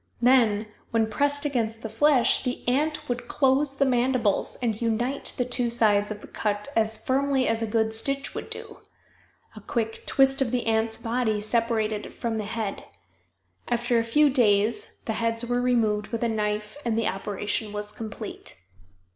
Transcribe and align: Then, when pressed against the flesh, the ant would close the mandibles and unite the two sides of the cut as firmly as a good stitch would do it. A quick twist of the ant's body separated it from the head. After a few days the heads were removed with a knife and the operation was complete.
Then, 0.19 0.65
when 0.89 1.11
pressed 1.11 1.45
against 1.45 1.83
the 1.83 1.87
flesh, 1.87 2.41
the 2.43 2.67
ant 2.67 3.07
would 3.07 3.27
close 3.27 3.75
the 3.77 3.85
mandibles 3.85 4.57
and 4.59 4.81
unite 4.81 5.35
the 5.37 5.45
two 5.45 5.69
sides 5.69 6.09
of 6.09 6.21
the 6.21 6.27
cut 6.27 6.69
as 6.75 7.05
firmly 7.05 7.47
as 7.47 7.61
a 7.61 7.67
good 7.67 7.93
stitch 7.93 8.33
would 8.33 8.49
do 8.49 8.79
it. 8.81 8.87
A 9.55 9.61
quick 9.61 10.03
twist 10.07 10.41
of 10.41 10.49
the 10.49 10.65
ant's 10.65 10.97
body 10.97 11.39
separated 11.39 12.07
it 12.07 12.13
from 12.15 12.39
the 12.39 12.45
head. 12.45 12.85
After 13.67 13.99
a 13.99 14.03
few 14.03 14.31
days 14.31 14.95
the 15.05 15.13
heads 15.21 15.45
were 15.45 15.61
removed 15.61 16.07
with 16.07 16.23
a 16.23 16.27
knife 16.29 16.77
and 16.83 16.97
the 16.97 17.05
operation 17.07 17.71
was 17.71 17.91
complete. 17.91 18.55